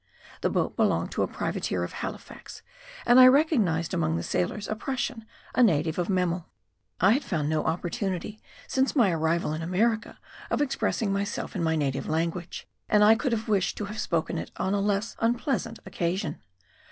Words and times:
The 0.41 0.49
boat 0.49 0.75
belonged 0.75 1.11
to 1.11 1.21
a 1.21 1.27
privateer 1.27 1.83
of 1.83 1.93
Halifax; 1.93 2.63
and 3.05 3.19
I 3.19 3.27
recognized 3.27 3.93
among 3.93 4.15
the 4.17 4.23
sailors 4.23 4.67
a 4.67 4.75
Prussian, 4.75 5.25
a 5.53 5.61
native 5.61 5.99
of 5.99 6.07
Memel. 6.07 6.45
I 6.99 7.11
had 7.11 7.23
found 7.23 7.49
no 7.49 7.63
opportunity, 7.65 8.41
since 8.67 8.95
my 8.95 9.11
arrival 9.11 9.53
in 9.53 9.61
America, 9.61 10.17
of 10.49 10.59
expressing 10.59 11.13
myself 11.13 11.55
in 11.55 11.61
my 11.61 11.75
native 11.75 12.07
language, 12.09 12.67
and 12.89 13.03
I 13.03 13.13
could 13.13 13.31
have 13.31 13.47
wished 13.47 13.77
to 13.77 13.85
have 13.85 13.99
spoken 13.99 14.39
it 14.39 14.49
on 14.57 14.73
a 14.73 14.81
less 14.81 15.15
unpleasant 15.19 15.77
occasion. 15.85 16.41